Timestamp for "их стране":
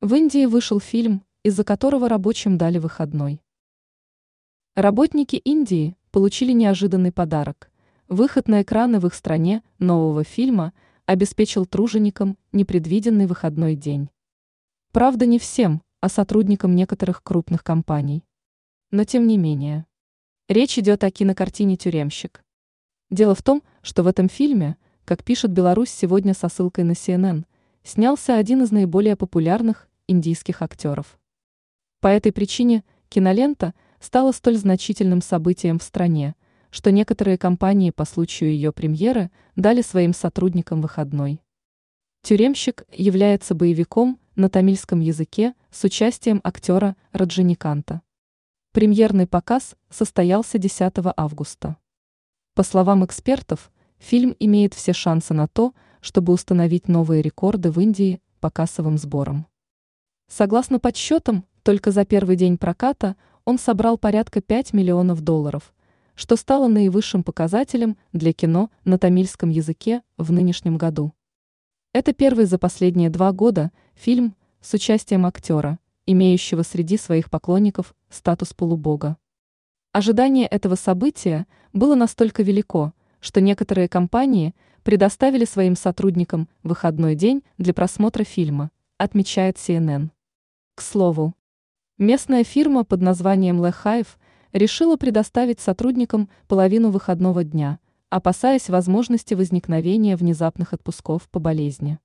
9.08-9.64